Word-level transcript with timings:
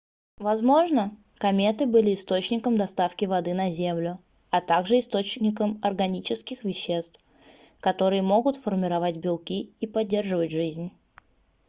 возможно 0.39 1.15
кометы 1.37 1.85
были 1.85 2.15
источником 2.15 2.75
доставки 2.75 3.25
воды 3.25 3.53
на 3.53 3.71
землю 3.71 4.17
а 4.49 4.59
также 4.59 4.97
источником 4.99 5.77
органических 5.83 6.63
веществ 6.63 7.21
которые 7.81 8.23
могут 8.23 8.57
формировать 8.57 9.17
белки 9.17 9.75
и 9.79 9.85
поддерживать 9.85 10.49
жизнь 10.49 10.91